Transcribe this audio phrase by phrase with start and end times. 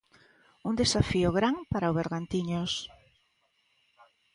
[0.69, 2.71] Un desafío gran para o Bergantiños.